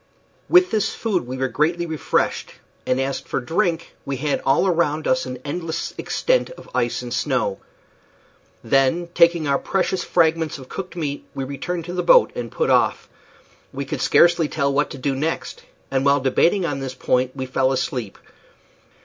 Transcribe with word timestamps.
With 0.49 0.71
this 0.71 0.95
food 0.95 1.27
we 1.27 1.37
were 1.37 1.47
greatly 1.47 1.85
refreshed; 1.85 2.53
and 2.87 2.99
as 2.99 3.19
for 3.19 3.39
drink, 3.39 3.93
we 4.03 4.17
had 4.17 4.41
all 4.43 4.65
around 4.65 5.07
us 5.07 5.27
an 5.27 5.37
endless 5.45 5.93
extent 5.95 6.49
of 6.57 6.67
ice 6.73 7.03
and 7.03 7.13
snow. 7.13 7.59
Then, 8.63 9.09
taking 9.13 9.47
our 9.47 9.59
precious 9.59 10.03
fragments 10.03 10.57
of 10.57 10.69
cooked 10.69 10.95
meat, 10.95 11.27
we 11.35 11.43
returned 11.43 11.85
to 11.85 11.93
the 11.93 12.01
boat 12.01 12.31
and 12.33 12.51
put 12.51 12.71
off. 12.71 13.09
We 13.71 13.85
could 13.85 14.01
scarcely 14.01 14.47
tell 14.47 14.73
what 14.73 14.89
to 14.89 14.97
do 14.97 15.15
next, 15.15 15.61
and 15.91 16.03
while 16.03 16.19
debating 16.19 16.65
on 16.65 16.79
this 16.79 16.95
point 16.95 17.35
we 17.35 17.45
fell 17.45 17.71
asleep. 17.71 18.17